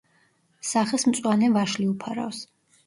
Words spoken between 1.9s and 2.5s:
უფარავს.